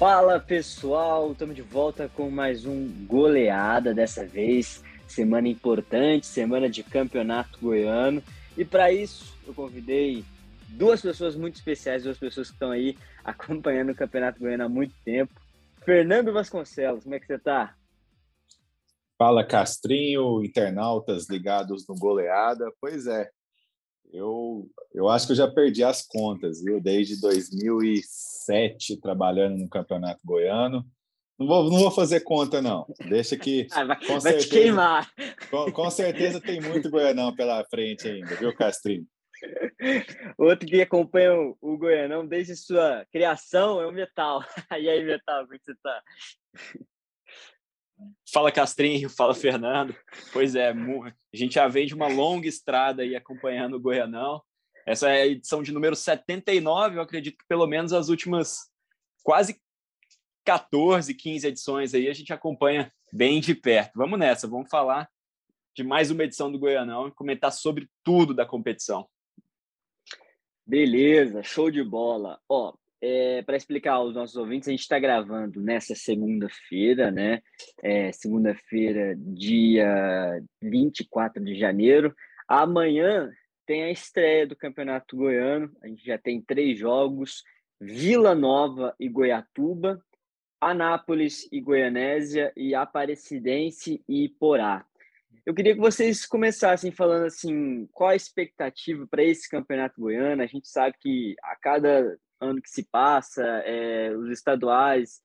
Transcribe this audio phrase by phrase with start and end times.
[0.00, 4.82] Fala pessoal, estamos de volta com mais um goleada dessa vez.
[5.06, 8.22] Semana importante, semana de campeonato goiano.
[8.56, 10.24] E para isso eu convidei
[10.70, 14.94] duas pessoas muito especiais, duas pessoas que estão aí acompanhando o campeonato goiano há muito
[15.04, 15.38] tempo.
[15.84, 17.76] Fernando Vasconcelos, como é que você está?
[19.18, 22.72] Fala Castrinho, internautas ligados no goleada.
[22.80, 23.28] Pois é,
[24.10, 26.80] eu, eu acho que eu já perdi as contas, viu?
[26.80, 27.20] Desde
[28.50, 30.84] 2007 trabalhando no Campeonato Goiano.
[31.38, 32.86] Não vou, não vou fazer conta, não.
[33.08, 33.66] Deixa que.
[33.72, 35.10] Ah, vai, com vai certeza, te queimar.
[35.50, 39.06] Com, com, certeza tem muito Goianão pela frente ainda, viu, Castrinho?
[40.36, 44.44] Outro que acompanha o, o Goianão desde sua criação é o Metal.
[44.78, 46.02] E aí, Metal, como é você tá?
[48.30, 49.96] Fala Castrinho, fala Fernando.
[50.32, 54.42] Pois é, a gente já vem de uma longa estrada aí acompanhando o Goianão.
[54.90, 58.72] Essa é a edição de número 79, eu acredito que pelo menos as últimas
[59.22, 59.62] quase
[60.44, 63.92] 14, 15 edições aí a gente acompanha bem de perto.
[63.94, 65.08] Vamos nessa, vamos falar
[65.76, 69.08] de mais uma edição do Goianão e comentar sobre tudo da competição.
[70.66, 72.40] Beleza, show de bola.
[72.48, 77.40] Ó, é, para explicar aos nossos ouvintes, a gente está gravando nessa segunda-feira, né?
[77.80, 82.12] É, segunda-feira, dia 24 de janeiro.
[82.48, 83.30] Amanhã
[83.70, 85.70] tem a estreia do Campeonato Goiano.
[85.80, 87.44] A gente já tem três jogos:
[87.80, 90.04] Vila Nova e Goiatuba,
[90.60, 94.84] Anápolis e Goianésia e Aparecidense e Porá.
[95.46, 100.42] Eu queria que vocês começassem falando assim, qual a expectativa para esse campeonato goiano?
[100.42, 105.20] A gente sabe que a cada ano que se passa, é, os estaduais,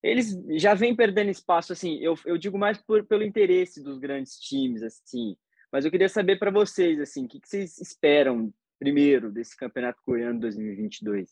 [0.00, 4.38] eles já vêm perdendo espaço, assim, eu, eu digo mais por, pelo interesse dos grandes
[4.38, 5.36] times, assim,
[5.72, 10.00] mas eu queria saber para vocês, assim, o que, que vocês esperam primeiro desse Campeonato
[10.02, 11.28] Coreano 2022?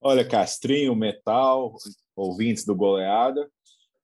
[0.00, 1.74] Olha, Castrinho, Metal,
[2.14, 3.50] ouvintes do Goleada,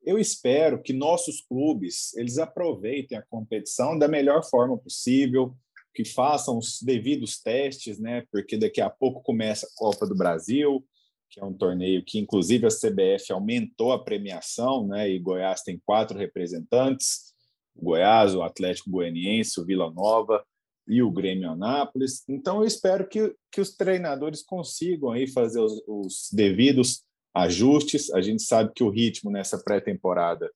[0.05, 5.57] eu espero que nossos clubes eles aproveitem a competição da melhor forma possível,
[5.95, 8.25] que façam os devidos testes, né?
[8.33, 10.85] Porque daqui a pouco começa a Copa do Brasil,
[11.31, 15.09] que é um torneio que, inclusive, a CBF aumentou a premiação, né?
[15.09, 17.32] E Goiás tem quatro representantes:
[17.75, 20.45] o Goiás, o Atlético Goianiense, o Vila Nova
[20.87, 22.25] e o Grêmio Anápolis.
[22.29, 28.13] Então, eu espero que, que os treinadores consigam aí fazer os, os devidos ajustes.
[28.13, 30.51] A gente sabe que o ritmo nessa pré-temporada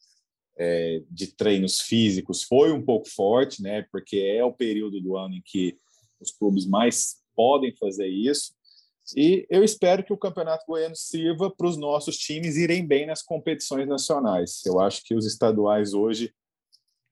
[0.58, 3.86] é, de treinos físicos foi um pouco forte, né?
[3.90, 5.78] Porque é o período do ano em que
[6.20, 8.54] os clubes mais podem fazer isso.
[9.14, 13.22] E eu espero que o Campeonato Goiano sirva para os nossos times irem bem nas
[13.22, 14.64] competições nacionais.
[14.64, 16.32] Eu acho que os estaduais hoje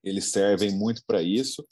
[0.04, 1.65] eles servem muito para isso.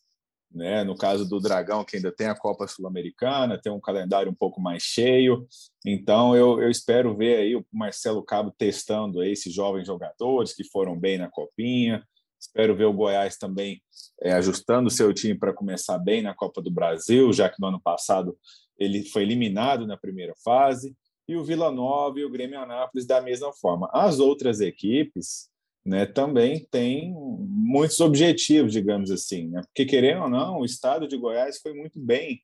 [0.54, 0.84] Né?
[0.84, 4.60] No caso do Dragão, que ainda tem a Copa Sul-Americana, tem um calendário um pouco
[4.60, 5.46] mais cheio.
[5.84, 10.64] Então, eu, eu espero ver aí o Marcelo Cabo testando aí esses jovens jogadores que
[10.64, 12.04] foram bem na Copinha.
[12.38, 13.80] Espero ver o Goiás também
[14.20, 17.68] é, ajustando o seu time para começar bem na Copa do Brasil, já que no
[17.68, 18.36] ano passado
[18.76, 20.94] ele foi eliminado na primeira fase.
[21.28, 23.88] E o Vila Nova e o Grêmio Anápolis da mesma forma.
[23.92, 25.48] As outras equipes,
[25.84, 29.62] né, também tem muitos objetivos, digamos assim, né?
[29.62, 32.40] porque querendo ou não, o estado de Goiás foi muito bem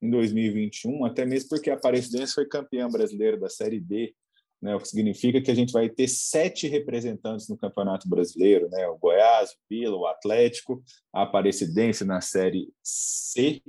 [0.00, 4.14] em 2021, até mesmo porque a Aparecidense foi campeã brasileira da Série D,
[4.62, 8.86] né, o que significa que a gente vai ter sete representantes no Campeonato Brasileiro, né,
[8.86, 10.82] o Goiás, o Vila, o Atlético,
[11.12, 13.60] a Aparecidense na Série C,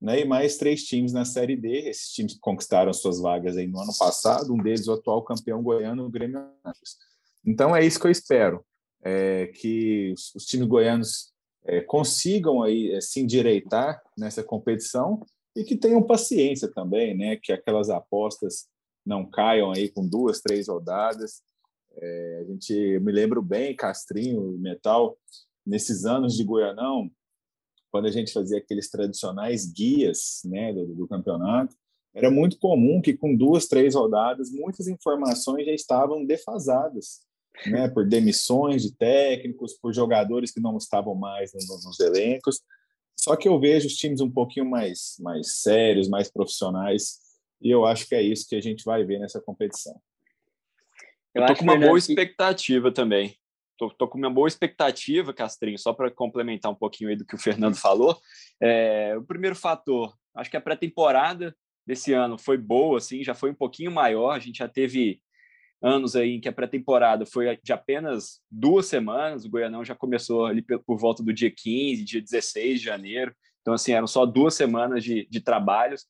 [0.00, 3.80] né, e mais três times na Série D, esses times conquistaram suas vagas aí no
[3.80, 6.40] ano passado, um deles o atual campeão goiano, o Grêmio.
[7.44, 8.64] Então é isso que eu espero,
[9.02, 11.32] é, que os, os, times goianos
[11.64, 17.36] é, consigam aí é, se endireitar nessa competição e que tenham paciência também, né?
[17.36, 18.66] Que aquelas apostas
[19.04, 21.42] não caiam aí com duas, três rodadas.
[21.96, 25.16] É, a gente eu me lembro bem, Castrinho, Metal,
[25.66, 27.10] nesses anos de Goianão,
[27.90, 31.74] quando a gente fazia aqueles tradicionais guias, né, do, do campeonato,
[32.14, 37.20] era muito comum que com duas, três rodadas, muitas informações já estavam defasadas
[37.66, 42.60] né, por demissões de técnicos, por jogadores que não estavam mais nos, nos elencos.
[43.16, 47.18] Só que eu vejo os times um pouquinho mais, mais sérios, mais profissionais,
[47.60, 50.00] e eu acho que é isso que a gente vai ver nessa competição.
[51.34, 53.36] Eu, eu tô com uma boa expectativa também.
[53.76, 57.34] Tô, tô, com uma boa expectativa, Castrinho, só para complementar um pouquinho aí do que
[57.34, 58.18] o Fernando falou.
[58.60, 61.56] É, o primeiro fator, acho que a pré-temporada
[61.86, 64.30] desse ano foi boa, assim, já foi um pouquinho maior.
[64.30, 65.20] A gente já teve
[65.82, 70.46] anos aí em que a pré-temporada foi de apenas duas semanas, o Goianão já começou
[70.46, 74.54] ali por volta do dia 15, dia 16 de janeiro, então assim, eram só duas
[74.54, 76.06] semanas de, de trabalhos.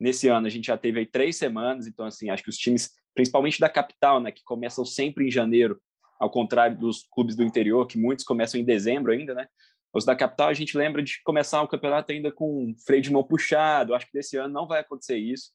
[0.00, 2.90] Nesse ano a gente já teve aí três semanas, então assim, acho que os times
[3.14, 5.80] principalmente da capital, né, que começam sempre em janeiro,
[6.18, 9.46] ao contrário dos clubes do interior, que muitos começam em dezembro ainda, né?
[9.92, 13.22] Os da capital a gente lembra de começar o campeonato ainda com freio de mão
[13.22, 13.94] puxado.
[13.94, 15.50] Acho que desse ano não vai acontecer isso.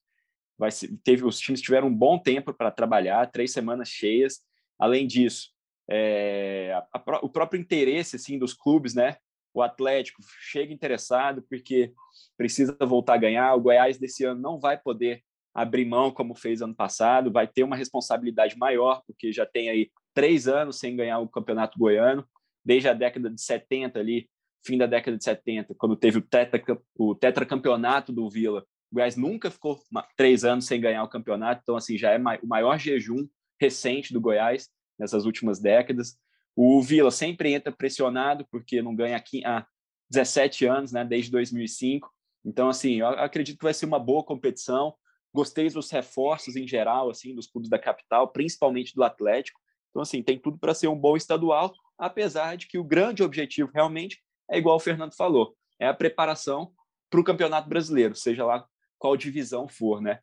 [0.57, 4.39] Vai ser, teve os times tiveram um bom tempo para trabalhar, três semanas cheias.
[4.79, 5.49] Além disso,
[5.89, 9.17] é, a, a, o próprio interesse assim dos clubes, né?
[9.53, 11.93] O Atlético chega interessado porque
[12.37, 13.55] precisa voltar a ganhar.
[13.55, 15.23] O Goiás desse ano não vai poder
[15.53, 19.89] abrir mão como fez ano passado, vai ter uma responsabilidade maior porque já tem aí
[20.13, 22.27] três anos sem ganhar o campeonato goiano
[22.63, 24.29] desde a década de 70 ali,
[24.65, 26.61] fim da década de 70, quando teve o, tetra,
[26.95, 28.65] o tetracampeonato do Vila.
[28.91, 29.79] O Goiás nunca ficou
[30.15, 33.27] três anos sem ganhar o campeonato, então assim já é o maior jejum
[33.59, 36.17] recente do Goiás nessas últimas décadas.
[36.55, 39.65] O Vila sempre entra pressionado porque não ganha há
[40.09, 42.09] 17 anos, né, desde 2005.
[42.45, 44.95] Então assim, eu acredito que vai ser uma boa competição.
[45.33, 49.59] Gostei dos reforços em geral assim dos clubes da capital, principalmente do Atlético.
[49.89, 53.71] Então assim, tem tudo para ser um bom estadual apesar de que o grande objetivo
[53.73, 56.71] realmente é igual o Fernando falou, é a preparação
[57.09, 58.67] para o Campeonato Brasileiro, seja lá
[58.97, 60.19] qual divisão for, né?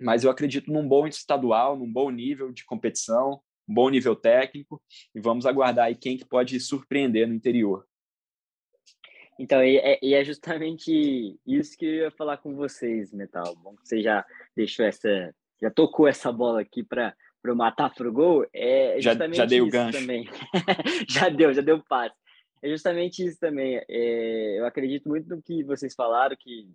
[0.00, 4.80] Mas eu acredito num bom estadual, num bom nível de competição, um bom nível técnico,
[5.14, 7.84] e vamos aguardar aí quem que pode surpreender no interior.
[9.38, 13.54] Então, e é, e é, justamente isso que eu ia falar com vocês, Metal.
[13.56, 14.24] Bom que você já
[14.56, 19.44] deixou essa, já tocou essa bola aqui para para matar pro gol, é já, já
[19.44, 19.98] dei o gancho.
[19.98, 20.28] também.
[21.08, 22.16] já deu, já deu o passe.
[22.60, 23.80] É justamente isso também.
[23.88, 26.68] É, eu acredito muito no que vocês falaram, que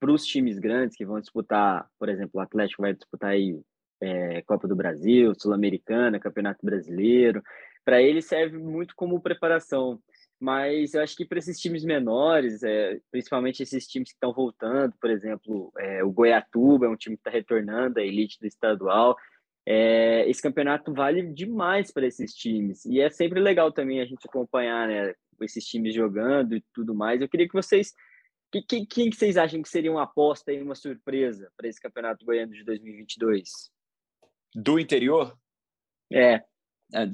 [0.00, 3.60] para os times grandes que vão disputar, por exemplo, o Atlético vai disputar aí
[4.00, 7.42] é, Copa do Brasil, Sul-Americana, Campeonato Brasileiro,
[7.84, 10.00] para ele serve muito como preparação.
[10.40, 14.94] Mas eu acho que para esses times menores, é, principalmente esses times que estão voltando,
[14.98, 19.16] por exemplo, é, o Goiatuba é um time que está retornando à elite do estadual,
[19.66, 22.86] é, esse campeonato vale demais para esses times.
[22.86, 27.20] E é sempre legal também a gente acompanhar né, esses times jogando e tudo mais.
[27.20, 27.92] Eu queria que vocês.
[28.50, 31.80] Que, que, quem que vocês acham que seria uma aposta e uma surpresa para esse
[31.80, 33.70] campeonato goiano de 2022?
[34.54, 35.38] Do interior?
[36.12, 36.42] É.
[36.92, 37.10] é.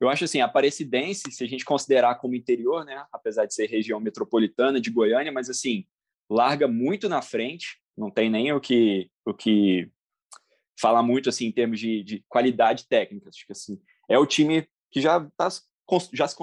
[0.00, 3.66] Eu acho assim, a Aparecidense, se a gente considerar como interior, né, apesar de ser
[3.66, 5.86] região metropolitana de Goiânia, mas assim,
[6.28, 9.88] larga muito na frente, não tem nem o que, o que
[10.80, 13.28] falar muito assim em termos de, de qualidade técnica.
[13.28, 15.48] Acho que assim, é o time que já, tá,
[16.12, 16.36] já se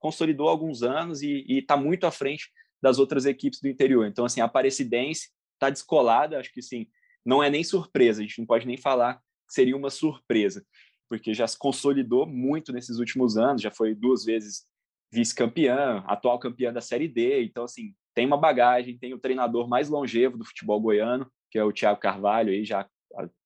[0.00, 2.50] consolidou há alguns anos e está muito à frente
[2.84, 4.06] das outras equipes do interior.
[4.06, 6.86] Então, assim, a Aparecidense está descolada, acho que sim,
[7.24, 9.14] não é nem surpresa, a gente não pode nem falar
[9.48, 10.62] que seria uma surpresa,
[11.08, 14.66] porque já se consolidou muito nesses últimos anos, já foi duas vezes
[15.10, 19.88] vice-campeã, atual campeã da Série D, então, assim, tem uma bagagem, tem o treinador mais
[19.88, 22.86] longevo do futebol goiano, que é o Thiago Carvalho, aí já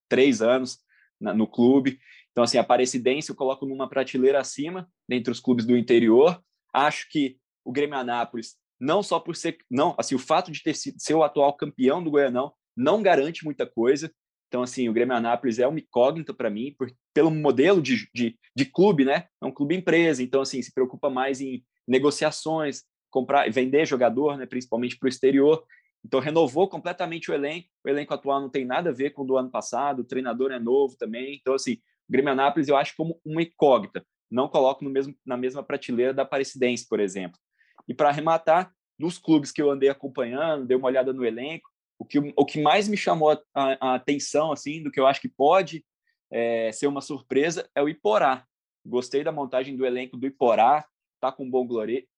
[0.08, 0.80] três anos
[1.20, 2.00] na, no clube.
[2.32, 6.42] Então, assim, a Aparecidense eu coloco numa prateleira acima, dentre os clubes do interior.
[6.72, 9.58] Acho que o Grêmio Anápolis, não só por ser.
[9.70, 13.44] não assim O fato de ter sido ser o atual campeão do Goianão não garante
[13.44, 14.10] muita coisa.
[14.46, 18.38] Então, assim, o Grêmio Anápolis é uma incógnita para mim, por, pelo modelo de, de,
[18.56, 19.26] de, clube, né?
[19.42, 24.46] É um clube empresa, então, assim, se preocupa mais em negociações, comprar, vender jogador, né?
[24.46, 25.62] Principalmente para o exterior.
[26.02, 27.68] Então, renovou completamente o elenco.
[27.84, 30.50] O elenco atual não tem nada a ver com o do ano passado, o treinador
[30.50, 31.36] é novo também.
[31.38, 31.74] Então, assim,
[32.08, 34.02] o Grêmio Anápolis eu acho como uma incógnita.
[34.30, 37.38] Não coloco no mesmo, na mesma prateleira da Aparecidense, por exemplo.
[37.86, 42.04] E para arrematar, dos clubes que eu andei acompanhando, dei uma olhada no elenco, o
[42.04, 45.28] que, o que mais me chamou a, a atenção, assim, do que eu acho que
[45.28, 45.84] pode
[46.30, 48.44] é, ser uma surpresa, é o Iporá.
[48.84, 50.86] Gostei da montagem do elenco do Iporá,
[51.20, 51.66] tá com um bom,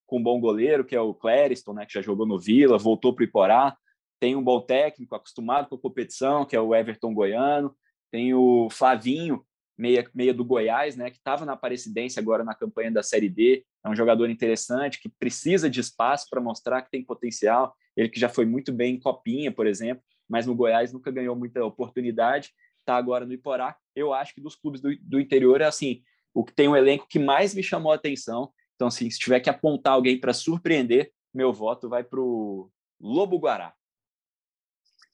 [0.07, 3.15] com um bom goleiro, que é o Clériston, né, que já jogou no Vila, voltou
[3.15, 3.77] para o Iporá,
[4.21, 7.75] tem um bom técnico, acostumado com a competição, que é o Everton Goiano,
[8.11, 9.45] tem o Flavinho,
[9.81, 13.65] meia, meia do Goiás, né, que estava na Aparecidense agora na campanha da Série D,
[13.85, 18.21] é um jogador interessante, que precisa de espaço para mostrar que tem potencial, ele que
[18.21, 22.51] já foi muito bem em Copinha, por exemplo, mas no Goiás nunca ganhou muita oportunidade,
[22.79, 23.77] está agora no Iporá.
[23.97, 27.07] Eu acho que dos clubes do, do interior é assim, o que tem um elenco
[27.09, 31.13] que mais me chamou a atenção então, assim, se tiver que apontar alguém para surpreender,
[31.35, 33.75] meu voto vai para o Lobo Guará.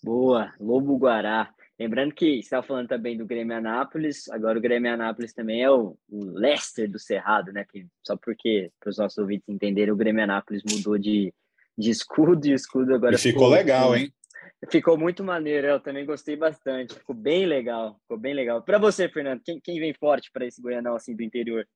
[0.05, 1.53] Boa, Lobo Guará.
[1.79, 5.71] Lembrando que você estava falando também do Grêmio Anápolis, agora o Grêmio Anápolis também é
[5.71, 7.67] o, o Leicester do Cerrado, né?
[7.71, 11.35] Que, só porque, para os nossos ouvintes entenderem, o Grêmio Anápolis mudou de,
[11.77, 13.15] de escudo e escudo agora.
[13.15, 14.11] E ficou, ficou legal, hein?
[14.71, 16.95] Ficou muito maneiro, eu também gostei bastante.
[16.95, 18.63] Ficou bem legal, ficou bem legal.
[18.63, 21.67] Para você, Fernando, quem, quem vem forte para esse Goianão assim do interior?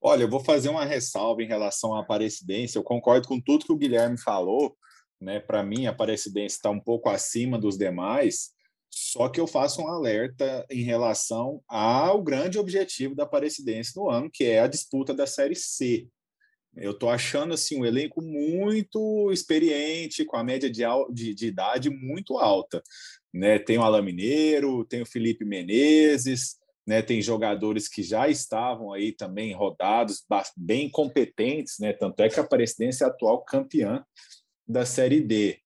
[0.00, 2.76] Olha, eu vou fazer uma ressalva em relação à Aparecidense.
[2.76, 4.76] Eu concordo com tudo que o Guilherme falou.
[5.20, 5.40] Né?
[5.40, 8.52] Para mim, a Aparecidense está um pouco acima dos demais.
[8.94, 14.30] Só que eu faço um alerta em relação ao grande objetivo da Aparecidense no ano,
[14.30, 16.06] que é a disputa da Série C.
[16.76, 21.88] Eu estou achando assim um elenco muito experiente, com a média de, de, de, idade
[21.88, 22.82] muito alta.
[23.32, 23.58] Né?
[23.58, 26.56] Tem o Alain Mineiro, tem o Felipe Menezes,
[26.86, 27.00] né?
[27.00, 30.22] tem jogadores que já estavam aí também rodados,
[30.56, 31.94] bem competentes, né?
[31.94, 34.04] tanto é que a Aparecidense é atual campeã
[34.66, 35.61] da Série D.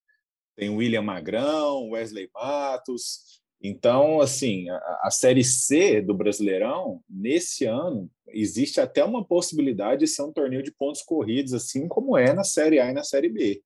[0.56, 3.42] Tem William Magrão, Wesley Matos.
[3.62, 10.06] Então, assim, a, a Série C do Brasileirão, nesse ano, existe até uma possibilidade de
[10.06, 13.28] ser um torneio de pontos corridos, assim como é na Série A e na Série
[13.28, 13.62] B.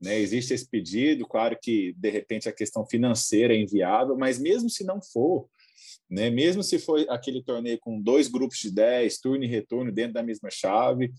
[0.00, 0.18] Né?
[0.18, 4.84] Existe esse pedido, claro que de repente a questão financeira é inviável, mas mesmo se
[4.84, 5.48] não for,
[6.08, 6.28] né?
[6.30, 10.22] mesmo se for aquele torneio com dois grupos de 10, turno e retorno dentro da
[10.22, 11.12] mesma chave,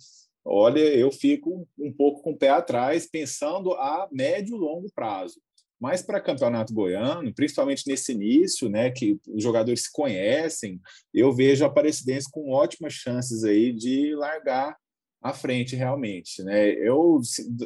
[0.48, 5.42] olha, eu fico um pouco com o pé atrás, pensando a médio e longo prazo.
[5.80, 10.82] Mas para campeonato goiano, principalmente nesse início, né, que os jogadores se conhecem,
[11.14, 14.76] eu vejo a Aparecidense com ótimas chances aí de largar
[15.22, 16.70] à frente realmente, né?
[16.72, 17.20] Eu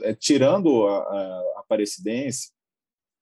[0.03, 2.51] é, tirando a, a Aparecidense,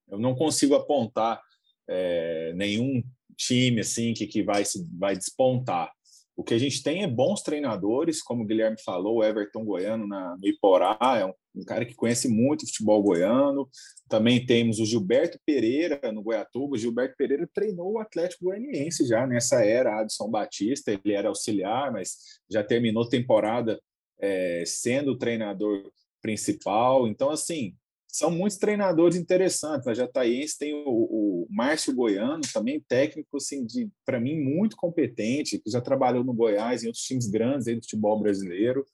[0.08, 1.40] eu não consigo apontar
[1.88, 3.02] é, nenhum
[3.36, 5.92] time assim que, que vai se vai despontar.
[6.40, 10.08] O que a gente tem é bons treinadores, como o Guilherme falou, o Everton Goiano
[10.08, 13.68] na, no Iporá, é um, um cara que conhece muito futebol goiano.
[14.08, 16.76] Também temos o Gilberto Pereira no Goiatuba.
[16.76, 21.92] O Gilberto Pereira treinou o Atlético Goianiense já nessa era, Adson Batista, ele era auxiliar,
[21.92, 22.16] mas
[22.50, 23.78] já terminou temporada
[24.18, 25.92] é, sendo o treinador
[26.22, 27.06] principal.
[27.06, 27.74] Então, assim,
[28.12, 29.86] são muitos treinadores interessantes.
[29.86, 33.66] Na Jataiense tem o, o Márcio Goiano, também técnico, assim,
[34.04, 37.82] para mim, muito competente, que já trabalhou no Goiás, em outros times grandes aí do
[37.82, 38.84] futebol brasileiro,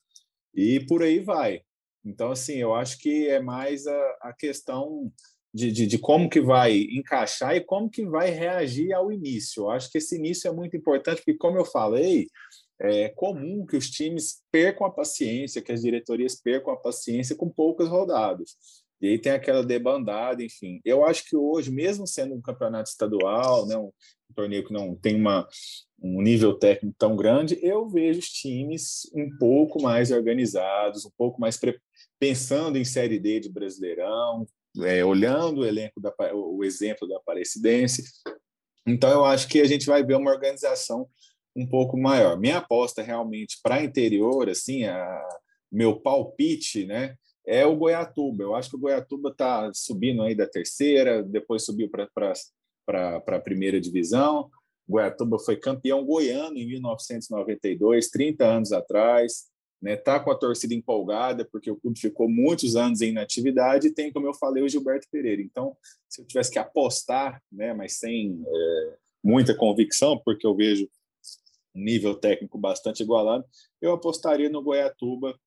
[0.54, 1.62] e por aí vai.
[2.04, 5.12] Então, assim, eu acho que é mais a, a questão
[5.52, 9.64] de, de, de, como que vai encaixar e como que vai reagir ao início.
[9.64, 12.28] Eu acho que esse início é muito importante, porque, como eu falei,
[12.78, 17.48] é comum que os times percam a paciência, que as diretorias percam a paciência com
[17.48, 18.56] poucas rodadas.
[19.00, 20.80] E aí tem aquela debandada, enfim.
[20.84, 23.92] Eu acho que hoje, mesmo sendo um campeonato estadual, né, um,
[24.30, 25.46] um torneio que não tem uma,
[26.02, 31.40] um nível técnico tão grande, eu vejo os times um pouco mais organizados, um pouco
[31.40, 31.58] mais
[32.18, 34.46] pensando em Série D de Brasileirão,
[34.82, 38.02] é, olhando o elenco da, o exemplo da Aparecidense.
[38.86, 41.08] Então, eu acho que a gente vai ver uma organização
[41.54, 42.38] um pouco maior.
[42.38, 45.28] Minha aposta realmente para interior, assim, a,
[45.72, 48.42] meu palpite, né, é o Goiatuba.
[48.42, 53.80] Eu acho que o Goiatuba está subindo aí da terceira, depois subiu para a primeira
[53.80, 54.50] divisão.
[54.88, 59.46] Goiatuba foi campeão goiano em 1992, 30 anos atrás.
[59.80, 63.92] Né, tá com a torcida empolgada, porque o clube ficou muitos anos em inatividade e
[63.92, 65.42] tem, como eu falei, o Gilberto Pereira.
[65.42, 65.76] Então,
[66.08, 70.88] se eu tivesse que apostar, né, mas sem é, muita convicção, porque eu vejo
[71.74, 73.44] um nível técnico bastante igualado,
[73.80, 75.38] eu apostaria no Goiatuba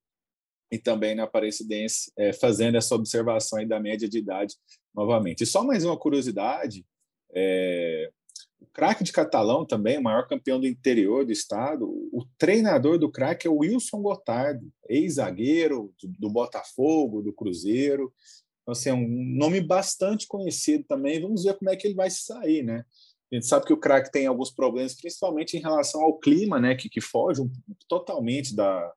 [0.72, 4.56] e também na Aparecidense, é, fazendo essa observação da média de idade
[4.94, 5.44] novamente.
[5.44, 6.86] E só mais uma curiosidade,
[7.34, 8.12] é,
[8.60, 13.12] o craque de Catalão também, o maior campeão do interior do estado, o treinador do
[13.12, 18.14] craque é o Wilson Gotardo, ex-zagueiro do, Botafogo, do Cruzeiro.
[18.62, 19.08] Então, assim, é um
[19.38, 21.22] nome bastante conhecido também.
[21.22, 22.84] Vamos ver como é que ele vai sair, né?
[23.32, 26.76] A gente sabe que o craque tem alguns problemas, principalmente em relação ao clima, né?
[26.76, 27.50] Que, que foge um,
[27.88, 28.92] totalmente da,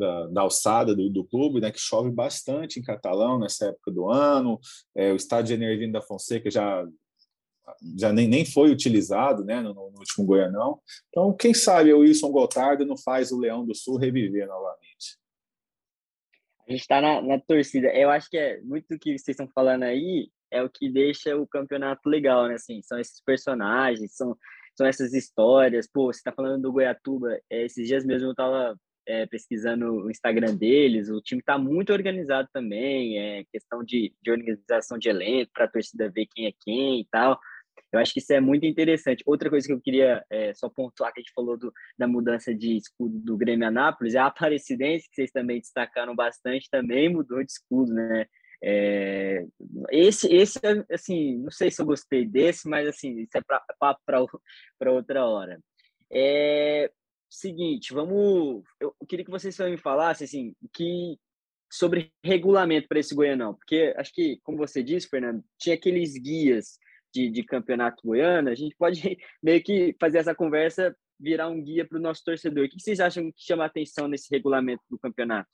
[0.00, 4.10] da, da alçada do, do, clube, né, que chove bastante em Catalão nessa época do
[4.10, 4.58] ano.
[4.96, 6.84] É, o estádio de Enervino da Fonseca já
[7.96, 10.80] já nem, nem foi utilizado né, no, no último Goianão.
[11.08, 15.18] Então, quem sabe o Wilson Gotardo não faz o Leão do Sul reviver novamente.
[16.66, 17.88] A gente está na, na, torcida.
[17.88, 21.36] Eu acho que é muito do que vocês estão falando aí é o que deixa
[21.36, 22.54] o campeonato legal, né?
[22.54, 24.36] Assim, são esses personagens, são,
[24.76, 25.88] são essas histórias.
[25.88, 27.38] Pô, você está falando do Goiatuba.
[27.48, 28.76] É, esses dias mesmo eu estava
[29.06, 34.30] é, pesquisando o Instagram deles, o time está muito organizado também, é questão de, de
[34.30, 37.38] organização de elenco, para a torcida ver quem é quem e tal.
[37.92, 39.22] Eu acho que isso é muito interessante.
[39.26, 42.54] Outra coisa que eu queria é, só pontuar, que a gente falou do, da mudança
[42.54, 47.42] de escudo do Grêmio Anápolis, é a Aparecidense, que vocês também destacaram bastante, também mudou
[47.42, 48.26] de escudo, né?
[48.62, 49.46] É,
[49.90, 50.60] esse, esse,
[50.92, 55.58] assim, não sei se eu gostei desse, mas assim, isso é para outra hora.
[56.12, 56.90] É,
[57.30, 58.62] seguinte, vamos.
[58.80, 61.16] Eu queria que vocês me falassem assim, que
[61.70, 66.78] sobre regulamento para esse Goianão, porque acho que, como você disse, Fernando, tinha aqueles guias
[67.12, 69.00] de, de campeonato goiano, a gente pode
[69.42, 72.64] meio que fazer essa conversa virar um guia para o nosso torcedor.
[72.64, 75.48] O que vocês acham que chama a atenção nesse regulamento do campeonato?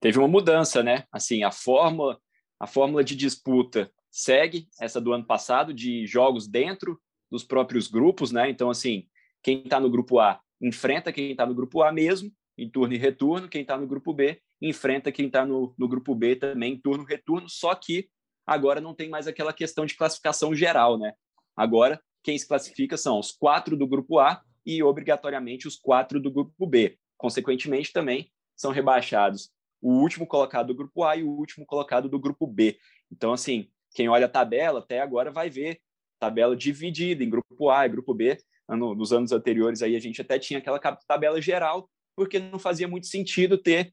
[0.00, 1.04] Teve uma mudança, né?
[1.10, 2.20] Assim, a forma,
[2.60, 7.00] a fórmula de disputa segue essa do ano passado de jogos dentro
[7.30, 8.48] dos próprios grupos, né?
[8.48, 9.08] Então, assim,
[9.42, 12.98] quem está no grupo A enfrenta quem está no grupo A mesmo, em turno e
[12.98, 13.48] retorno.
[13.48, 17.04] Quem está no grupo B enfrenta quem está no, no grupo B também em turno
[17.04, 17.48] e retorno.
[17.48, 18.08] Só que
[18.46, 21.12] agora não tem mais aquela questão de classificação geral, né?
[21.56, 26.30] Agora, quem se classifica são os quatro do grupo A e, obrigatoriamente, os quatro do
[26.30, 26.98] grupo B.
[27.16, 32.18] Consequentemente, também são rebaixados o último colocado do grupo A e o último colocado do
[32.18, 32.78] grupo B.
[33.10, 35.80] Então, assim, quem olha a tabela até agora vai ver
[36.18, 38.36] tabela dividida em grupo A e grupo B.
[38.68, 43.06] nos anos anteriores aí a gente até tinha aquela tabela geral, porque não fazia muito
[43.06, 43.92] sentido ter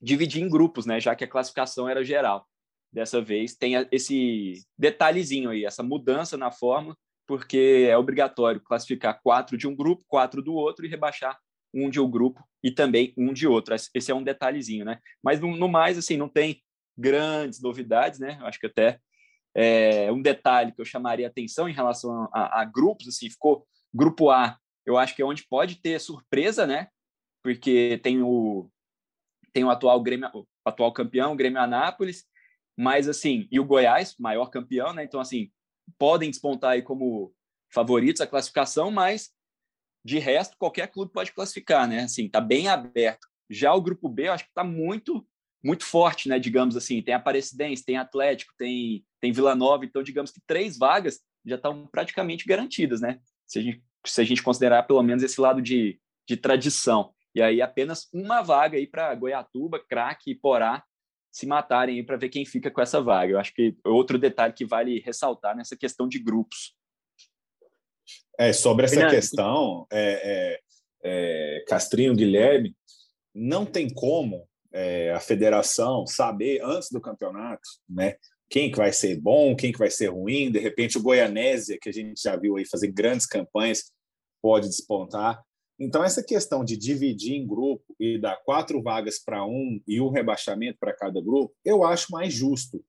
[0.00, 2.46] dividir em grupos, né, já que a classificação era geral.
[2.92, 9.56] Dessa vez tem esse detalhezinho aí, essa mudança na forma, porque é obrigatório classificar quatro
[9.56, 11.38] de um grupo, quatro do outro e rebaixar
[11.72, 13.74] um de um grupo e também um de outro.
[13.74, 15.00] Esse é um detalhezinho, né?
[15.22, 16.62] Mas no mais, assim, não tem
[16.96, 18.38] grandes novidades, né?
[18.42, 19.00] Acho que até
[19.54, 24.30] é, um detalhe que eu chamaria atenção em relação a, a, grupos, assim, ficou grupo
[24.30, 26.88] A, eu acho que é onde pode ter surpresa, né?
[27.42, 28.70] Porque tem o
[29.52, 32.24] tem o atual Grêmio, o atual campeão, o Grêmio Anápolis,
[32.76, 35.04] mas assim, e o Goiás, maior campeão, né?
[35.04, 35.50] Então assim,
[35.96, 37.32] podem despontar aí como
[37.72, 39.30] favoritos a classificação, mas
[40.04, 42.02] de resto qualquer clube pode classificar, né?
[42.02, 43.28] Assim, tá bem aberto.
[43.48, 45.26] Já o grupo B, eu acho que está muito
[45.62, 46.38] muito forte, né?
[46.38, 51.20] Digamos assim, tem Aparecidense, tem Atlético, tem tem Vila Nova, então digamos que três vagas
[51.46, 53.20] já estão praticamente garantidas, né?
[53.46, 57.12] Se a gente, se a gente considerar pelo menos esse lado de, de tradição.
[57.34, 60.84] E aí apenas uma vaga aí para Goiatuba, Craque e Porá
[61.32, 63.32] se matarem aí para ver quem fica com essa vaga.
[63.32, 66.76] Eu acho que outro detalhe que vale ressaltar nessa questão de grupos.
[68.38, 70.60] É, sobre essa questão, é, é,
[71.02, 72.76] é, Castrinho Guilherme,
[73.34, 78.16] não tem como é, a federação saber antes do campeonato, né?
[78.54, 80.48] Quem que vai ser bom, quem que vai ser ruim.
[80.48, 83.90] De repente, o Goianésia, que a gente já viu aí fazer grandes campanhas,
[84.40, 85.42] pode despontar.
[85.76, 90.08] Então, essa questão de dividir em grupo e dar quatro vagas para um e um
[90.08, 92.80] rebaixamento para cada grupo, eu acho mais justo,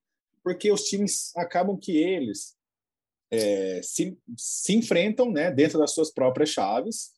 [0.43, 2.55] porque os times acabam que eles
[3.31, 7.09] é, se, se enfrentam né, dentro das suas próprias chaves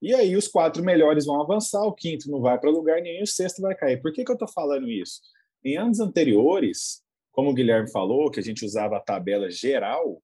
[0.00, 3.26] e aí os quatro melhores vão avançar, o quinto não vai para lugar nenhum, o
[3.26, 4.00] sexto vai cair.
[4.00, 5.20] Por que, que eu estou falando isso?
[5.64, 7.02] Em anos anteriores,
[7.38, 10.20] como o Guilherme falou, que a gente usava a tabela geral,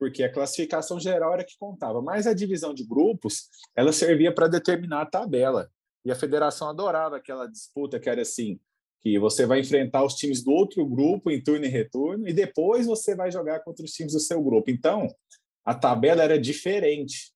[0.00, 4.48] porque a classificação geral era que contava, mas a divisão de grupos, ela servia para
[4.48, 5.70] determinar a tabela.
[6.02, 8.58] E a federação adorava aquela disputa que era assim,
[9.02, 12.86] que você vai enfrentar os times do outro grupo em turno e retorno, e depois
[12.86, 14.70] você vai jogar contra os times do seu grupo.
[14.70, 15.08] Então,
[15.62, 17.34] a tabela era diferente.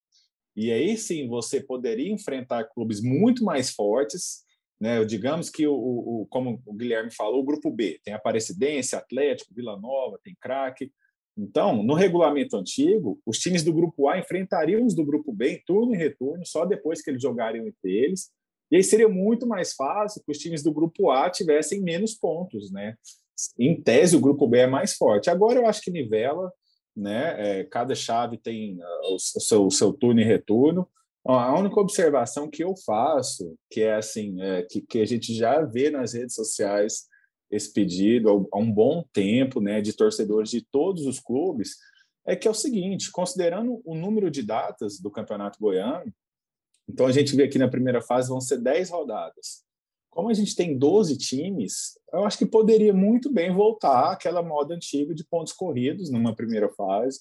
[0.56, 4.46] E aí sim você poderia enfrentar clubes muito mais fortes,
[4.80, 5.04] né?
[5.04, 9.78] Digamos que o, o, como o Guilherme falou, o grupo B tem Aparecidense, Atlético, Vila
[9.78, 10.92] Nova, tem Craque.
[11.36, 15.62] Então, no regulamento antigo, os times do grupo A enfrentariam os do grupo B em
[15.64, 18.30] turno e retorno, só depois que eles jogariam entre eles.
[18.70, 22.70] E aí seria muito mais fácil que os times do grupo A tivessem menos pontos,
[22.70, 22.94] né?
[23.58, 25.30] Em tese, o grupo B é mais forte.
[25.30, 26.52] Agora eu acho que nivela
[26.96, 27.60] né?
[27.60, 30.88] É, cada chave tem uh, o, seu, o seu turno e retorno.
[31.26, 35.62] A única observação que eu faço, que é assim, é, que, que a gente já
[35.62, 37.06] vê nas redes sociais
[37.50, 41.76] esse pedido há um bom tempo, né, de torcedores de todos os clubes,
[42.26, 46.12] é que é o seguinte, considerando o número de datas do Campeonato Goiano,
[46.88, 49.64] então a gente vê aqui na primeira fase vão ser 10 rodadas
[50.10, 54.74] como a gente tem 12 times, eu acho que poderia muito bem voltar àquela moda
[54.74, 57.20] antiga de pontos corridos numa primeira fase.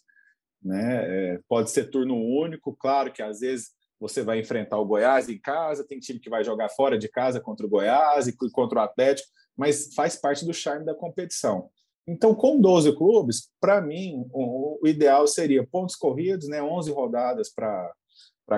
[0.61, 1.33] Né?
[1.35, 5.37] É, pode ser turno único, claro que às vezes você vai enfrentar o Goiás em
[5.37, 8.81] casa, tem time que vai jogar fora de casa contra o Goiás e contra o
[8.81, 11.69] Atlético, mas faz parte do charme da competição.
[12.07, 16.63] Então, com 12 clubes, para mim, o, ideal seria pontos corridos, né?
[16.63, 17.93] 11 rodadas para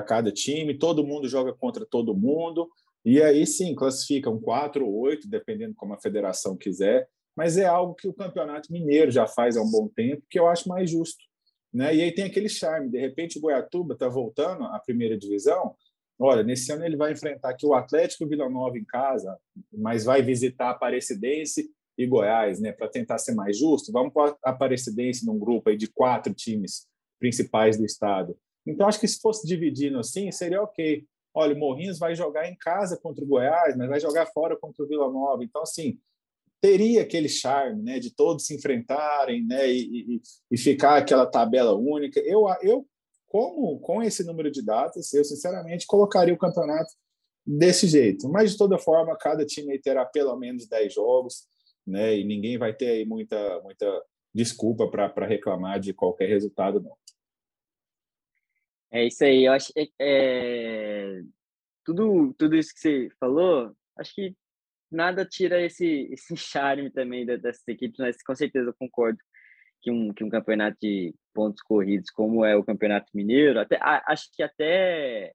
[0.06, 2.70] cada time, todo mundo joga contra todo mundo,
[3.04, 7.96] e aí sim, classificam quatro ou oito, dependendo como a federação quiser, mas é algo
[7.96, 11.24] que o Campeonato Mineiro já faz há um bom tempo, que eu acho mais justo.
[11.74, 11.96] Né?
[11.96, 15.76] E aí tem aquele charme, de repente o Goiatuba está voltando à primeira divisão,
[16.20, 19.38] olha, nesse ano ele vai enfrentar aqui o Atlético Vila Nova em casa,
[19.72, 25.26] mas vai visitar Aparecidense e Goiás, né, para tentar ser mais justo, vamos para Aparecidense
[25.26, 26.88] num grupo aí de quatro times
[27.20, 28.38] principais do estado.
[28.66, 32.56] Então acho que se fosse dividindo assim, seria ok olha, o Morrinhos vai jogar em
[32.56, 35.44] casa contra o Goiás, mas vai jogar fora contra o Vila Nova.
[35.44, 35.98] Então, assim,
[36.62, 40.22] teria aquele charme, né, de todos se enfrentarem, né, e, e,
[40.52, 42.20] e ficar aquela tabela única.
[42.20, 42.88] Eu, eu,
[43.28, 46.94] como com esse número de datas, eu sinceramente colocaria o campeonato
[47.46, 48.30] desse jeito.
[48.30, 51.48] Mas de toda forma, cada time terá pelo menos 10 jogos,
[51.86, 56.96] né, e ninguém vai ter aí muita, muita desculpa para reclamar de qualquer resultado, não.
[58.94, 61.22] É isso aí, eu acho é,
[61.84, 64.36] tudo, tudo isso que você falou, acho que
[64.92, 69.20] nada tira esse, esse charme também dessas equipes, mas com certeza concordo
[69.82, 74.30] que um, que um campeonato de pontos corridos, como é o Campeonato Mineiro, até, acho
[74.34, 75.34] que até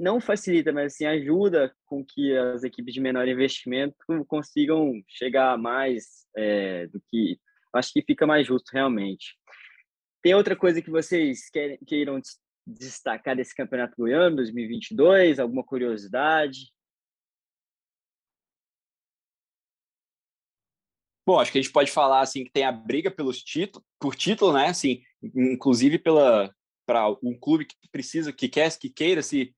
[0.00, 3.94] não facilita, mas assim, ajuda com que as equipes de menor investimento
[4.26, 7.38] consigam chegar mais é, do que.
[7.72, 9.36] Acho que fica mais justo, realmente.
[10.20, 11.48] Tem outra coisa que vocês
[11.86, 12.20] queiram
[12.66, 15.38] destacar desse Campeonato Goiano 2022?
[15.38, 16.72] Alguma curiosidade?
[21.26, 24.16] Bom, acho que a gente pode falar assim que tem a briga pelos títulos, por
[24.16, 24.68] título, né?
[24.68, 26.52] Assim, inclusive pela
[26.84, 29.54] para um clube que precisa, que quer, que queira se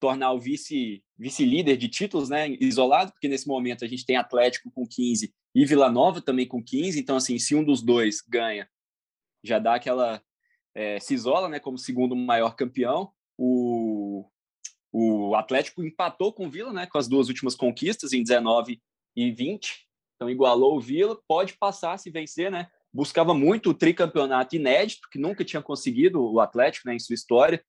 [0.00, 2.48] tornar o vice vice líder de títulos, né?
[2.60, 6.62] Isolado, porque nesse momento a gente tem Atlético com 15 e Vila Nova também com
[6.62, 6.98] 15.
[6.98, 8.68] Então, assim, se um dos dois ganha,
[9.42, 10.20] já dá aquela
[10.74, 11.60] é, se isola, né?
[11.60, 13.12] Como segundo maior campeão.
[13.38, 14.28] O
[14.96, 16.86] o Atlético empatou com o Vila, né?
[16.86, 18.80] Com as duas últimas conquistas em 19
[19.16, 19.88] e 20.
[20.14, 22.68] Então igualou o Vila, pode passar se vencer, né?
[22.92, 27.62] Buscava muito o tricampeonato inédito, que nunca tinha conseguido o Atlético né, em sua história.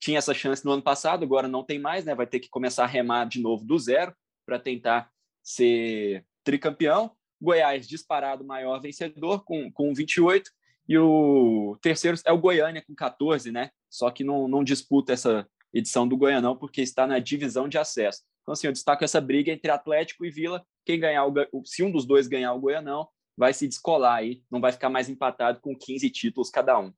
[0.00, 2.14] Tinha essa chance no ano passado, agora não tem mais, né?
[2.14, 4.14] Vai ter que começar a remar de novo do zero
[4.46, 5.10] para tentar
[5.42, 7.12] ser tricampeão.
[7.40, 10.50] Goiás disparado maior vencedor com, com 28
[10.88, 13.70] e o terceiro é o Goiânia com 14, né?
[13.90, 18.22] Só que não, não disputa essa edição do Goianão porque está na divisão de acesso.
[18.42, 20.64] Então, assim, eu destaco essa briga entre Atlético e Vila.
[20.84, 24.60] Quem ganhar, o, se um dos dois ganhar o Goianão, vai se descolar aí, não
[24.60, 26.92] vai ficar mais empatado com 15 títulos cada um.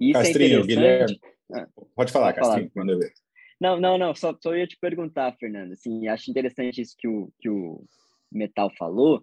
[0.00, 1.20] Isso é Castrinho, é Guilherme.
[1.52, 3.12] Ah, pode falar, pode Castrinho, manda ver.
[3.60, 5.72] Não, não, não, só, só ia te perguntar, Fernando.
[5.72, 7.84] Assim, acho interessante isso que o, que o
[8.32, 9.22] Metal falou,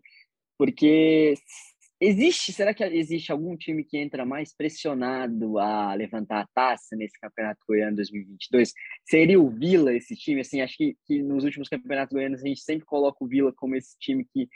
[0.57, 1.33] porque
[1.99, 7.19] Existe, será que existe algum time que entra mais pressionado a levantar a taça nesse
[7.19, 8.71] Campeonato Goiano 2022?
[9.03, 10.41] Seria o Vila esse time?
[10.41, 13.75] Assim, acho que, que nos últimos campeonatos goianos a gente sempre coloca o Vila como
[13.75, 14.47] esse time que,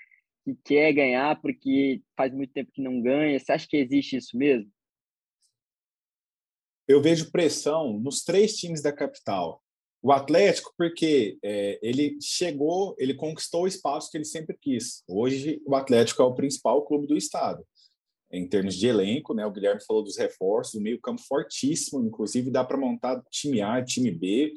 [0.46, 3.40] que quer ganhar porque faz muito tempo que não ganha.
[3.40, 4.72] Você acha que existe isso mesmo?
[6.88, 9.61] Eu vejo pressão nos três times da capital.
[10.04, 15.04] O Atlético, porque é, ele chegou, ele conquistou o espaço que ele sempre quis.
[15.08, 17.64] Hoje, o Atlético é o principal clube do estado.
[18.32, 19.46] Em termos de elenco, né?
[19.46, 24.10] O Guilherme falou dos reforços, o meio-campo fortíssimo, inclusive dá para montar time A, time
[24.10, 24.54] B.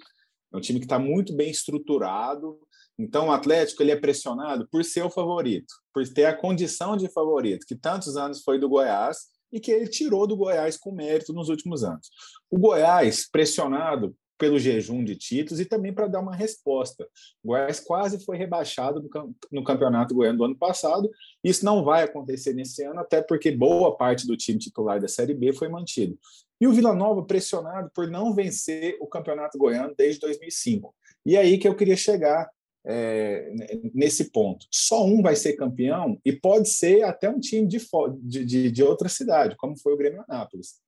[0.51, 2.59] É um time que está muito bem estruturado.
[2.99, 7.09] Então, o Atlético ele é pressionado por ser o favorito, por ter a condição de
[7.09, 11.35] favorito, que tantos anos foi do Goiás e que ele tirou do Goiás com mérito
[11.35, 12.09] nos últimos anos.
[12.51, 17.09] O Goiás, pressionado pelo jejum de títulos e também para dar uma resposta.
[17.43, 19.09] O Goiás quase foi rebaixado
[19.51, 21.11] no, Campeonato Goiano do ano passado.
[21.43, 25.35] Isso não vai acontecer nesse ano, até porque boa parte do time titular da Série
[25.35, 26.19] B foi mantido.
[26.61, 30.95] E o Vila Nova pressionado por não vencer o Campeonato Goiano desde 2005.
[31.27, 32.49] E é aí que eu queria chegar
[32.87, 33.51] é,
[33.95, 34.67] nesse ponto.
[34.71, 37.79] Só um vai ser campeão e pode ser até um time de,
[38.23, 40.81] de, de outra cidade, como foi o Grêmio Anápolis.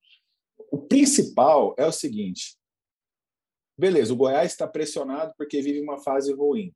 [0.71, 2.56] O principal é o seguinte:
[3.79, 6.73] Beleza, o Goiás está pressionado porque vive uma fase ruim.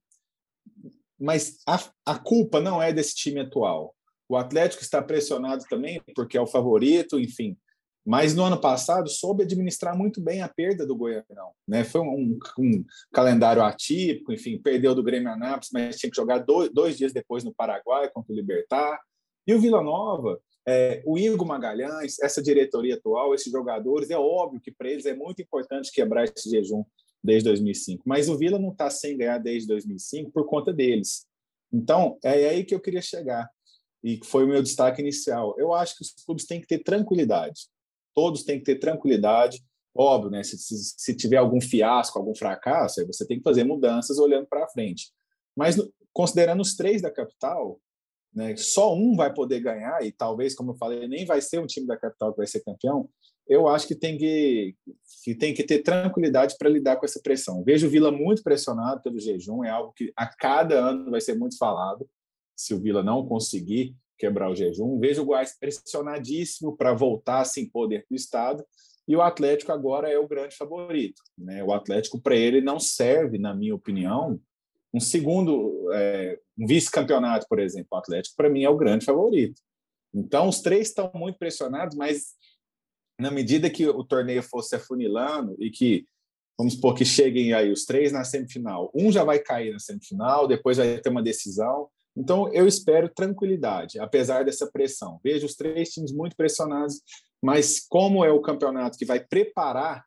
[1.18, 3.94] Mas a, a culpa não é desse time atual.
[4.28, 7.56] O Atlético está pressionado também porque é o favorito, enfim.
[8.04, 11.52] Mas no ano passado soube administrar muito bem a perda do Goianão.
[11.66, 11.84] Né?
[11.84, 16.70] Foi um, um calendário atípico, enfim, perdeu do Grêmio Anápolis, mas tinha que jogar dois,
[16.72, 18.98] dois dias depois no Paraguai contra o Libertar.
[19.46, 24.60] E o Vila Nova, é, o Igor Magalhães, essa diretoria atual, esses jogadores, é óbvio
[24.60, 26.84] que para eles é muito importante quebrar esse jejum
[27.22, 28.04] desde 2005.
[28.06, 31.26] Mas o Vila não está sem ganhar desde 2005 por conta deles.
[31.72, 33.50] Então, é aí que eu queria chegar.
[34.02, 35.54] E que foi o meu destaque inicial.
[35.58, 37.68] Eu acho que os clubes têm que ter tranquilidade.
[38.14, 39.62] Todos têm que ter tranquilidade.
[39.94, 40.42] Óbvio, né?
[40.44, 44.68] Se, se, se tiver algum fiasco, algum fracasso, você tem que fazer mudanças olhando para
[44.68, 45.10] frente.
[45.56, 45.76] Mas
[46.12, 47.80] considerando os três da capital,
[48.34, 51.66] né, só um vai poder ganhar, e talvez, como eu falei, nem vai ser um
[51.66, 53.08] time da capital que vai ser campeão,
[53.48, 54.76] eu acho que tem que,
[55.24, 57.64] que, tem que ter tranquilidade para lidar com essa pressão.
[57.64, 61.34] Vejo o Vila muito pressionado pelo jejum, é algo que a cada ano vai ser
[61.34, 62.08] muito falado,
[62.56, 65.00] se o Vila não conseguir quebrar o jejum.
[65.00, 68.64] Vejo o Goiás pressionadíssimo para voltar a se impor dentro do Estado,
[69.08, 71.20] e o Atlético agora é o grande favorito.
[71.36, 71.64] Né?
[71.64, 74.38] O Atlético, para ele, não serve, na minha opinião,
[74.92, 77.88] um segundo, é, um vice-campeonato, por exemplo.
[77.92, 79.60] O Atlético, para mim, é o grande favorito.
[80.12, 82.34] Então, os três estão muito pressionados, mas
[83.18, 86.04] na medida que o torneio fosse afunilando e que,
[86.58, 90.48] vamos supor que cheguem aí os três na semifinal, um já vai cair na semifinal,
[90.48, 95.20] depois vai ter uma decisão, Então, eu espero tranquilidade, apesar dessa pressão.
[95.22, 97.00] Vejo os três times muito pressionados,
[97.42, 100.04] mas como é o campeonato que vai preparar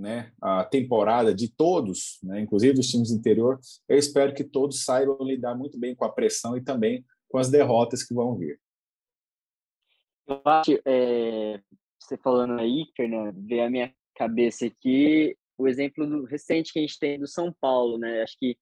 [0.00, 4.84] né, a temporada de todos, né, inclusive dos times do interior, eu espero que todos
[4.84, 8.58] saibam lidar muito bem com a pressão e também com as derrotas que vão vir.
[10.26, 11.60] Eu acho, é,
[11.98, 16.82] você falando aí, Fernando, veio a minha cabeça aqui o exemplo do, recente que a
[16.82, 18.22] gente tem do São Paulo, né?
[18.22, 18.56] Acho que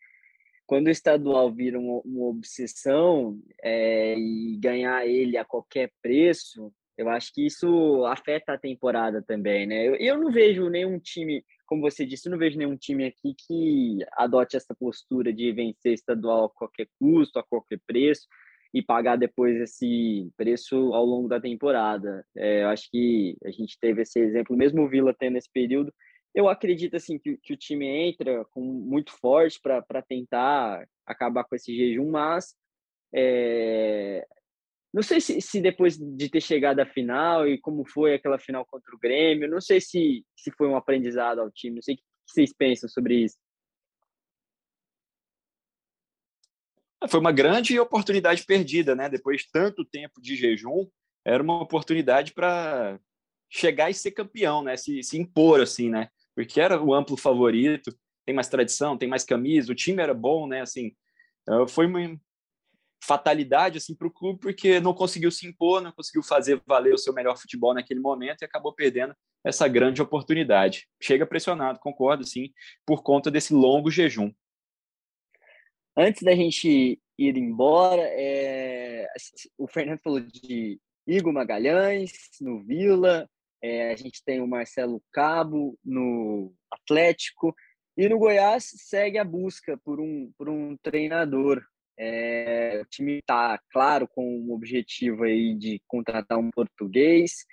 [0.66, 7.08] quando o estadual vira uma, uma obsessão é, e ganhar ele a qualquer preço, eu
[7.08, 9.87] acho que isso afeta a temporada também, né?
[9.87, 13.34] Eu, eu não vejo nenhum time, como você disse, eu não vejo nenhum time aqui
[13.46, 18.26] que adote essa postura de vencer estadual a qualquer custo, a qualquer preço
[18.74, 22.26] e pagar depois esse preço ao longo da temporada.
[22.37, 25.94] É, eu acho que a gente teve esse exemplo, mesmo o Vila tendo esse período,
[26.34, 31.54] eu acredito assim que, que o time entra com muito forte para tentar acabar com
[31.54, 32.54] esse jejum, mas
[33.14, 34.26] é,
[34.98, 38.66] não sei se, se, depois de ter chegado à final e como foi aquela final
[38.66, 41.98] contra o Grêmio, não sei se, se foi um aprendizado ao time, não sei o
[41.98, 43.37] que vocês pensam sobre isso.
[47.08, 49.08] Foi uma grande oportunidade perdida, né?
[49.08, 50.88] Depois de tanto tempo de jejum,
[51.24, 52.98] era uma oportunidade para
[53.48, 54.76] chegar e ser campeão, né?
[54.76, 56.08] Se, se impor assim, né?
[56.34, 60.48] Porque era o amplo favorito, tem mais tradição, tem mais camisa, o time era bom,
[60.48, 60.61] né?
[60.61, 60.90] Assim,
[61.42, 62.20] então, foi uma
[63.02, 66.98] fatalidade assim para o clube porque não conseguiu se impor, não conseguiu fazer valer o
[66.98, 70.88] seu melhor futebol naquele momento e acabou perdendo essa grande oportunidade.
[71.00, 72.52] Chega pressionado, concordo, sim,
[72.84, 74.32] por conta desse longo jejum.
[75.96, 79.06] Antes da gente ir embora, é...
[79.56, 83.28] o Fernando falou de Igor Magalhães no Vila,
[83.62, 87.54] é, a gente tem o Marcelo Cabo no Atlético,
[87.96, 91.61] e no Goiás segue a busca por um, por um treinador.
[92.00, 97.44] É, o time está, claro, com o objetivo aí de contratar um português.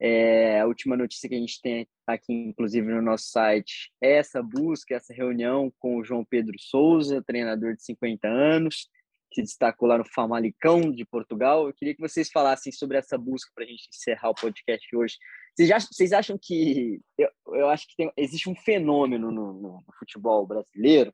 [0.00, 4.42] É, a última notícia que a gente tem aqui, inclusive no nosso site, é essa
[4.42, 8.88] busca, essa reunião com o João Pedro Souza, treinador de 50 anos,
[9.30, 11.66] que destacou lá no Famalicão de Portugal.
[11.66, 15.16] Eu queria que vocês falassem sobre essa busca para a gente encerrar o podcast hoje.
[15.54, 16.98] Vocês, já, vocês acham que.
[17.18, 21.12] Eu, eu acho que tem, existe um fenômeno no, no, no futebol brasileiro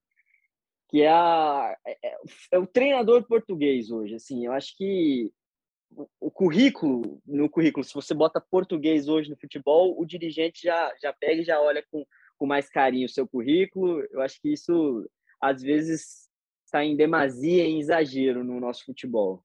[0.88, 2.16] que é, a, é, é,
[2.52, 4.14] é, o treinador português hoje.
[4.14, 5.32] Assim, eu acho que
[6.20, 11.12] o currículo, no currículo, se você bota português hoje no futebol, o dirigente já, já
[11.12, 12.04] pega e já olha com,
[12.36, 14.00] com mais carinho o seu currículo.
[14.10, 15.08] Eu acho que isso,
[15.40, 16.28] às vezes,
[16.64, 19.42] está em demasia, em exagero no nosso futebol.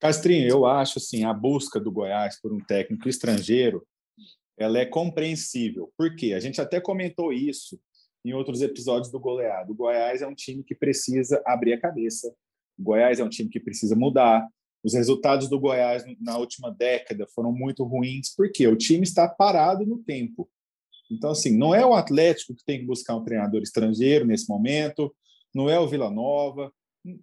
[0.00, 3.86] Castrinho, eu acho assim, a busca do Goiás por um técnico estrangeiro,
[4.56, 5.92] ela é compreensível.
[5.96, 6.34] Por quê?
[6.34, 7.80] A gente até comentou isso
[8.24, 9.72] em outros episódios do Goleado.
[9.72, 12.34] O Goiás é um time que precisa abrir a cabeça,
[12.78, 14.48] o Goiás é um time que precisa mudar.
[14.82, 19.86] Os resultados do Goiás na última década foram muito ruins, porque o time está parado
[19.86, 20.48] no tempo.
[21.10, 25.14] Então, assim, não é o Atlético que tem que buscar um treinador estrangeiro nesse momento,
[25.54, 26.72] não é o Vila Nova,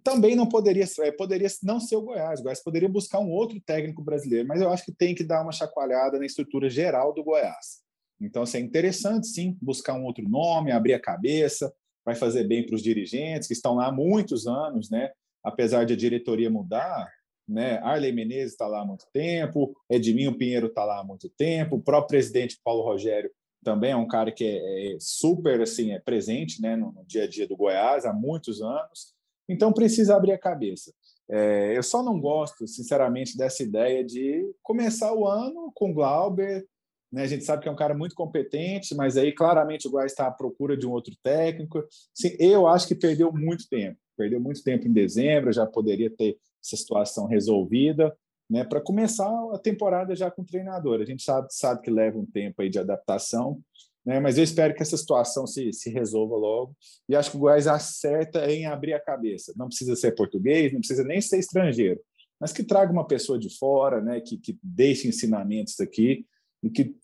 [0.02, 2.40] também não poderia é, poderia não ser o Goiás.
[2.40, 5.42] O Goiás poderia buscar um outro técnico brasileiro, mas eu acho que tem que dar
[5.42, 7.82] uma chacoalhada na estrutura geral do Goiás.
[8.24, 11.72] Então, assim, é interessante, sim, buscar um outro nome, abrir a cabeça,
[12.04, 15.10] vai fazer bem para os dirigentes que estão lá há muitos anos, né?
[15.42, 17.10] apesar de a diretoria mudar,
[17.48, 17.78] né?
[17.78, 21.82] Arley Menezes está lá há muito tempo, Edminho Pinheiro está lá há muito tempo, o
[21.82, 23.30] próprio presidente Paulo Rogério
[23.64, 27.24] também é um cara que é, é super assim é presente, né, no, no, dia
[27.24, 29.14] a dia do Goiás há muitos anos.
[29.48, 30.92] Então precisa abrir a cabeça.
[31.30, 36.66] É, eu só não gosto, sinceramente, dessa ideia de começar o ano com Glauber.
[37.12, 37.22] Né?
[37.22, 40.26] A gente sabe que é um cara muito competente, mas aí claramente o Goiás está
[40.26, 41.84] à procura de um outro técnico.
[42.14, 46.38] Sim, eu acho que perdeu muito tempo perdeu muito tempo em dezembro, já poderia ter
[46.64, 48.16] essa situação resolvida,
[48.48, 51.00] né, para começar a temporada já com o treinador.
[51.00, 53.60] A gente sabe, sabe que leva um tempo aí de adaptação,
[54.04, 56.76] né, mas eu espero que essa situação se, se resolva logo.
[57.08, 59.52] E acho que o Goiás acerta em abrir a cabeça.
[59.56, 62.00] Não precisa ser português, não precisa nem ser estrangeiro,
[62.38, 66.26] mas que traga uma pessoa de fora, né, que, que deixe ensinamentos aqui
[66.62, 66.94] e que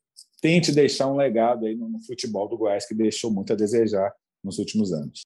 [0.40, 4.58] tente deixar um legado aí no, futebol do Goiás que deixou muito a desejar nos
[4.58, 5.22] últimos anos.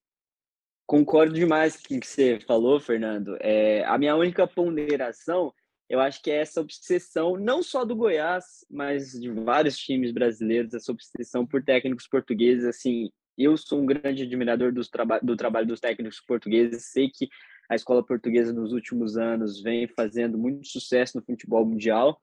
[0.87, 3.37] Concordo demais com o que você falou, Fernando.
[3.41, 5.53] É, a minha única ponderação,
[5.89, 10.75] eu acho que é essa obsessão, não só do Goiás, mas de vários times brasileiros,
[10.75, 12.65] essa obsessão por técnicos portugueses.
[12.65, 17.29] Assim, eu sou um grande admirador dos traba do trabalho dos técnicos portugueses, sei que
[17.71, 22.21] a escola portuguesa nos últimos anos vem fazendo muito sucesso no futebol mundial,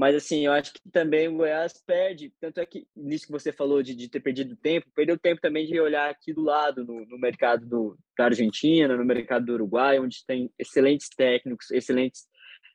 [0.00, 2.32] Mas, assim, eu acho que também o Goiás perde.
[2.40, 5.66] Tanto é que, nisso que você falou de, de ter perdido tempo, perdeu tempo também
[5.66, 9.98] de olhar aqui do lado, no, no mercado do, da Argentina, no mercado do Uruguai,
[9.98, 12.26] onde tem excelentes técnicos, excelentes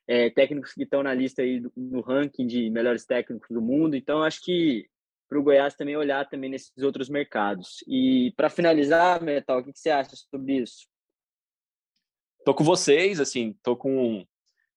[0.06, 3.96] é, técnicos que estão na lista aí do, no ranking de melhores técnicos do mundo.
[3.96, 4.86] Então, acho que
[5.28, 7.82] para o Goiás também olhar também nesses outros mercados.
[7.88, 10.86] E para finalizar, Metal, o que, que você acha sobre isso?
[12.44, 14.24] Tô com vocês, assim, tô com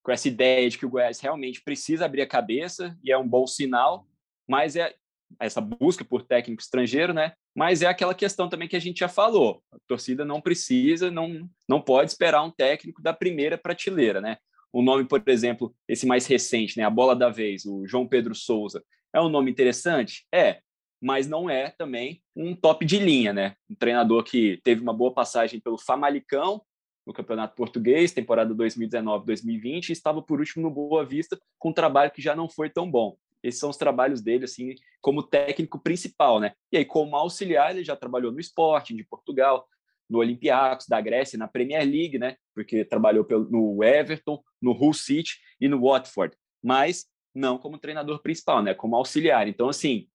[0.03, 3.27] com essa ideia de que o Goiás realmente precisa abrir a cabeça e é um
[3.27, 4.07] bom sinal,
[4.47, 4.93] mas é
[5.39, 7.33] essa busca por técnico estrangeiro, né?
[7.55, 9.62] Mas é aquela questão também que a gente já falou.
[9.71, 14.38] A torcida não precisa, não, não pode esperar um técnico da primeira prateleira, né?
[14.71, 16.83] O nome, por exemplo, esse mais recente, né?
[16.83, 18.83] A bola da vez, o João Pedro Souza,
[19.13, 20.25] é um nome interessante?
[20.33, 20.62] É,
[21.01, 23.55] mas não é também um top de linha, né?
[23.69, 26.62] Um treinador que teve uma boa passagem pelo Famalicão,
[27.05, 32.12] no Campeonato Português, temporada 2019-2020, e estava por último no Boa Vista, com um trabalho
[32.12, 33.17] que já não foi tão bom.
[33.41, 36.53] Esses são os trabalhos dele, assim, como técnico principal, né?
[36.71, 39.65] E aí, como auxiliar, ele já trabalhou no Sporting de Portugal,
[40.09, 42.35] no Olympiacos da Grécia, na Premier League, né?
[42.53, 48.62] Porque trabalhou no Everton, no Hull City e no Watford, mas não como treinador principal,
[48.62, 48.73] né?
[48.73, 49.47] Como auxiliar.
[49.47, 50.07] Então, assim,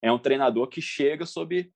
[0.00, 1.70] é um treinador que chega sob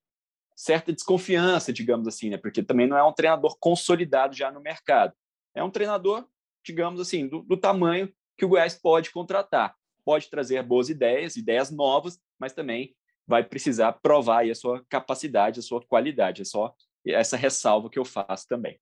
[0.56, 2.38] certa desconfiança, digamos assim, né?
[2.38, 5.12] Porque também não é um treinador consolidado já no mercado.
[5.54, 6.26] É um treinador,
[6.64, 9.76] digamos assim, do, do tamanho que o Goiás pode contratar.
[10.04, 15.62] Pode trazer boas ideias, ideias novas, mas também vai precisar provar a sua capacidade, a
[15.62, 16.42] sua qualidade.
[16.42, 16.74] É só
[17.06, 18.80] essa ressalva que eu faço também.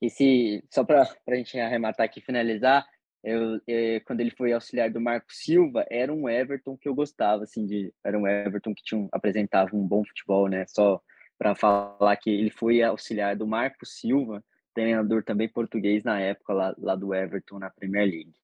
[0.00, 2.86] E se, só para a gente arrematar aqui finalizar,
[3.26, 7.42] eu, é, quando ele foi auxiliar do Marco Silva, era um Everton que eu gostava,
[7.42, 10.64] assim, de, era um Everton que tinha, apresentava um bom futebol, né?
[10.68, 11.02] Só
[11.36, 16.74] para falar que ele foi auxiliar do Marco Silva, treinador também português na época lá,
[16.78, 18.34] lá do Everton na Premier League.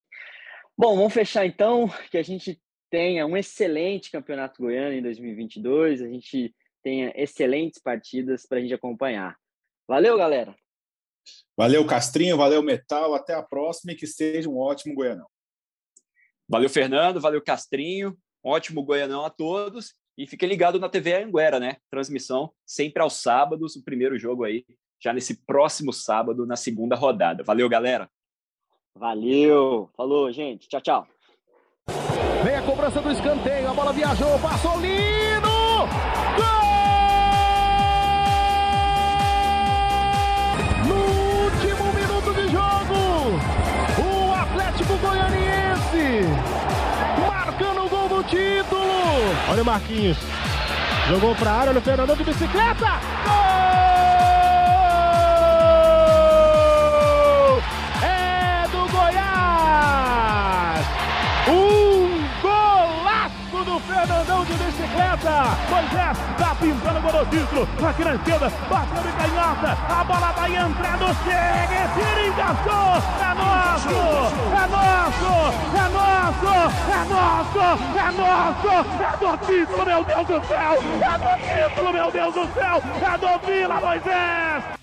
[0.77, 6.09] Bom, vamos fechar então, que a gente tenha um excelente campeonato goiano em 2022, a
[6.09, 9.37] gente tenha excelentes partidas para a gente acompanhar.
[9.87, 10.57] Valeu, galera!
[11.57, 13.15] Valeu, Castrinho, valeu, Metal.
[13.15, 15.27] Até a próxima e que seja um ótimo Goianão.
[16.49, 18.17] Valeu, Fernando, valeu, Castrinho.
[18.45, 19.95] Ótimo Goianão a todos.
[20.17, 21.77] E fique ligado na TV Anguera, né?
[21.91, 24.65] Transmissão sempre aos sábados, o primeiro jogo aí,
[25.03, 27.43] já nesse próximo sábado, na segunda rodada.
[27.43, 28.11] Valeu, galera.
[28.95, 29.91] Valeu.
[29.97, 30.69] Falou, gente.
[30.69, 31.09] Tchau, tchau.
[32.45, 35.49] Vem a cobrança do escanteio, a bola viajou, passou lindo!
[36.37, 36.72] Gol!
[48.25, 48.83] Título.
[49.51, 50.19] Olha o Marquinhos.
[51.09, 53.01] Jogou para a área, olha o Fernandão de bicicleta.
[53.25, 53.72] Gol!
[64.93, 65.57] Bicicleta.
[65.71, 67.69] Moisés tá pintando o título.
[67.89, 69.79] Aqui na esquerda, bateu de canhota.
[69.89, 73.03] A bola vai entrando, chega, tira, encaixou.
[73.21, 73.89] É nosso!
[74.53, 75.33] É nosso!
[75.77, 76.53] É nosso!
[76.91, 77.63] É nosso!
[77.99, 78.73] É nosso!
[79.03, 80.79] É do título, meu Deus do céu!
[81.03, 82.83] É do título, meu Deus do céu!
[83.03, 84.82] É do Vila Moisés!